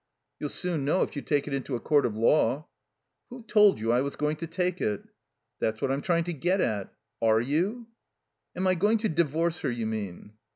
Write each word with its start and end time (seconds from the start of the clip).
"You'll 0.39 0.49
soon 0.49 0.83
know 0.83 1.03
if 1.03 1.15
you 1.15 1.21
take 1.21 1.47
it 1.47 1.53
into 1.53 1.75
a 1.75 1.79
court 1.79 2.07
of 2.07 2.17
law." 2.17 2.65
"Who 3.29 3.43
told 3.47 3.79
you 3.79 3.91
I 3.91 4.01
was 4.01 4.15
going 4.15 4.35
to 4.37 4.47
take 4.47 4.81
it?" 4.81 5.03
"That's 5.59 5.79
what 5.79 5.91
I'm 5.91 6.01
trs^ng 6.01 6.25
to 6.25 6.33
get 6.33 6.59
at. 6.59 6.91
Are 7.21 7.39
you?" 7.39 7.85
"Am 8.55 8.65
I 8.65 8.73
going 8.73 8.97
to 8.97 9.09
divorce 9.09 9.59
her, 9.59 9.69
you 9.69 9.85
mean?" 9.85 10.31